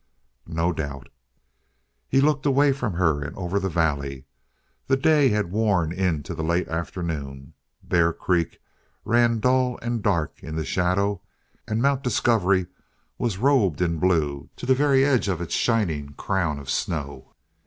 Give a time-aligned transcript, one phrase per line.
[0.47, 1.09] "No doubt."
[2.09, 4.25] He looked away from her and over the valley.
[4.87, 7.53] The day had worn into the late afternoon.
[7.83, 8.59] Bear Creek
[9.05, 11.21] ran dull and dark in the shadow,
[11.67, 12.65] and Mount Discovery
[13.19, 17.35] was robed in blue to the very edge of its shining crown of snow.